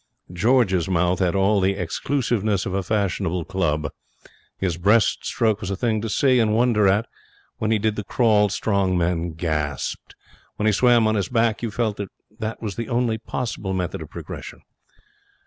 [0.33, 3.87] George's mouth had all the exclusiveness of a fashionable club.
[4.57, 7.05] His breast stroke was a thing to see and wonder at.
[7.59, 10.15] When he did the crawl, strong men gasped.
[10.55, 12.09] When he swam on his back, you felt that
[12.39, 14.61] that was the only possible method of progression.